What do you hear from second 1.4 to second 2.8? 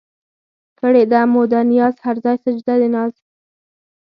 ده نياز هر ځای سجده